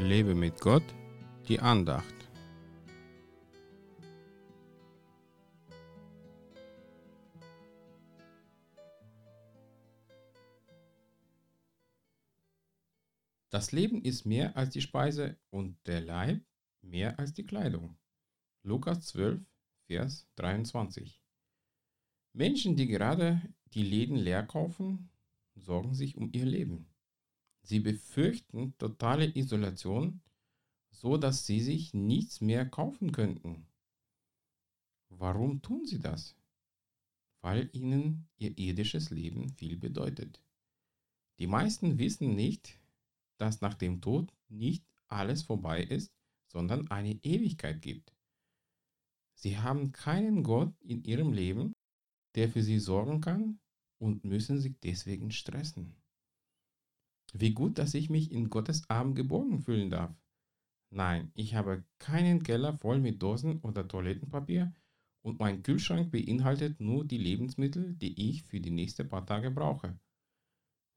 [0.00, 0.82] Lebe mit Gott,
[1.46, 2.14] die Andacht.
[13.50, 16.42] Das Leben ist mehr als die Speise und der Leib
[16.82, 17.98] mehr als die Kleidung.
[18.62, 19.44] Lukas 12,
[19.86, 21.20] Vers 23.
[22.32, 23.42] Menschen, die gerade
[23.74, 25.10] die Läden leer kaufen,
[25.56, 26.90] sorgen sich um ihr Leben.
[27.62, 30.20] Sie befürchten totale Isolation,
[30.90, 33.66] so dass sie sich nichts mehr kaufen könnten.
[35.08, 36.36] Warum tun sie das?
[37.42, 40.42] Weil ihnen ihr irdisches Leben viel bedeutet.
[41.38, 42.78] Die meisten wissen nicht,
[43.38, 46.12] dass nach dem Tod nicht alles vorbei ist,
[46.48, 48.14] sondern eine Ewigkeit gibt.
[49.34, 51.72] Sie haben keinen Gott in ihrem Leben,
[52.34, 53.58] der für sie sorgen kann
[53.98, 55.96] und müssen sich deswegen stressen.
[57.32, 60.14] Wie gut, dass ich mich in Gottes Arm geborgen fühlen darf.
[60.90, 64.72] Nein, ich habe keinen Keller voll mit Dosen oder Toilettenpapier
[65.22, 69.98] und mein Kühlschrank beinhaltet nur die Lebensmittel, die ich für die nächsten paar Tage brauche.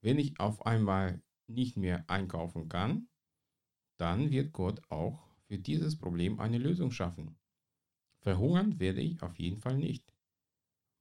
[0.00, 3.08] Wenn ich auf einmal nicht mehr einkaufen kann,
[3.98, 7.36] dann wird Gott auch für dieses Problem eine Lösung schaffen.
[8.20, 10.11] Verhungern werde ich auf jeden Fall nicht.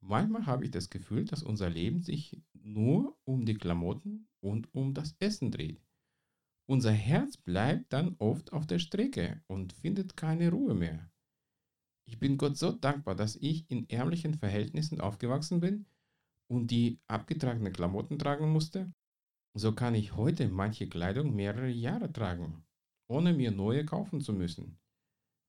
[0.02, 4.93] Manchmal habe ich das Gefühl, dass unser Leben sich nur um die Klamotten und um
[4.93, 5.81] das Essen dreht.
[6.67, 11.11] Unser Herz bleibt dann oft auf der Strecke und findet keine Ruhe mehr.
[12.08, 15.85] Ich bin Gott so dankbar, dass ich in ärmlichen Verhältnissen aufgewachsen bin
[16.47, 18.91] und die abgetragene Klamotten tragen musste
[19.53, 22.63] so kann ich heute manche Kleidung mehrere Jahre tragen,
[23.09, 24.80] ohne mir neue kaufen zu müssen.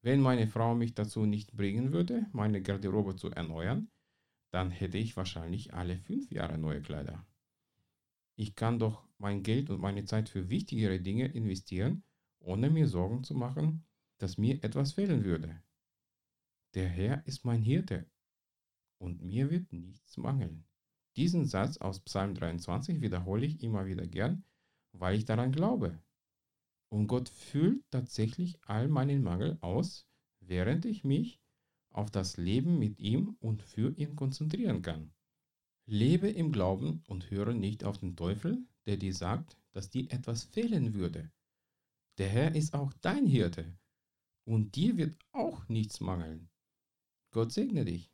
[0.04, 3.88] Wenn meine Frau mich dazu nicht bringen würde, meine Garderobe zu erneuern,
[4.52, 7.26] dann hätte ich wahrscheinlich alle fünf Jahre neue Kleider.
[8.36, 12.04] Ich kann doch mein Geld und meine Zeit für wichtigere Dinge investieren,
[12.38, 13.86] ohne mir Sorgen zu machen,
[14.18, 15.62] dass mir etwas fehlen würde.
[16.74, 18.10] Der Herr ist mein Hirte
[18.98, 20.64] und mir wird nichts mangeln.
[21.16, 24.44] Diesen Satz aus Psalm 23 wiederhole ich immer wieder gern,
[24.92, 26.02] weil ich daran glaube.
[26.90, 30.06] Und Gott füllt tatsächlich all meinen Mangel aus,
[30.40, 31.42] während ich mich
[31.94, 35.12] auf das Leben mit ihm und für ihn konzentrieren kann.
[35.86, 40.44] Lebe im Glauben und höre nicht auf den Teufel, der dir sagt, dass dir etwas
[40.44, 41.30] fehlen würde.
[42.18, 43.76] Der Herr ist auch dein Hirte
[44.44, 46.48] und dir wird auch nichts mangeln.
[47.30, 48.10] Gott segne dich.